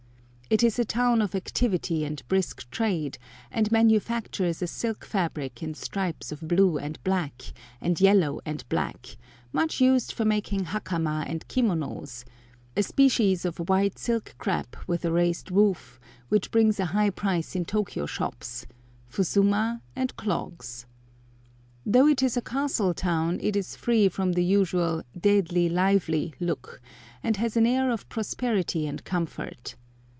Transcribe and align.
It 0.53 0.63
is 0.63 0.77
a 0.77 0.83
town 0.83 1.21
of 1.21 1.33
activity 1.33 2.03
and 2.03 2.21
brisk 2.27 2.69
trade, 2.71 3.17
and 3.51 3.71
manufactures 3.71 4.61
a 4.61 4.67
silk 4.67 5.05
fabric 5.05 5.63
in 5.63 5.73
stripes 5.75 6.33
of 6.33 6.41
blue 6.45 6.77
and 6.77 7.01
black, 7.05 7.53
and 7.79 8.01
yellow 8.01 8.41
and 8.45 8.67
black, 8.67 9.15
much 9.53 9.79
used 9.79 10.11
for 10.11 10.25
making 10.25 10.65
hakama 10.65 11.23
and 11.25 11.47
kimonos, 11.47 12.25
a 12.75 12.83
species 12.83 13.45
of 13.45 13.69
white 13.69 13.97
silk 13.97 14.35
crêpe 14.41 14.75
with 14.87 15.05
a 15.05 15.11
raised 15.13 15.51
woof, 15.51 16.01
which 16.27 16.51
brings 16.51 16.81
a 16.81 16.87
high 16.91 17.11
price 17.11 17.55
in 17.55 17.63
Tôkiyô 17.63 18.05
shops, 18.05 18.65
fusuma, 19.09 19.79
and 19.95 20.13
clogs. 20.17 20.85
Though 21.85 22.07
it 22.07 22.21
is 22.21 22.35
a 22.35 22.41
castle 22.41 22.93
town, 22.93 23.39
it 23.41 23.55
is 23.55 23.77
free 23.77 24.09
from 24.09 24.33
the 24.33 24.43
usual 24.43 25.03
"deadly 25.17 25.69
lively" 25.69 26.33
look, 26.41 26.81
and 27.23 27.37
has 27.37 27.55
an 27.55 27.65
air 27.65 27.89
of 27.89 28.09
prosperity 28.09 28.85
and 28.85 29.05
comfort. 29.05 29.77